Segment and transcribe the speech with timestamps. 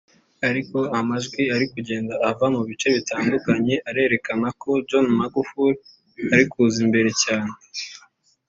[0.49, 5.77] ariko amajwi ari kugenda ava mu bice bitandukanye arerekana ko John Magufuli
[6.33, 7.53] ari kuza imbere cyane